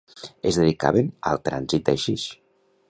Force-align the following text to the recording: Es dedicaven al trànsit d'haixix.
Es 0.51 0.57
dedicaven 0.61 1.11
al 1.31 1.39
trànsit 1.49 1.87
d'haixix. 1.91 2.29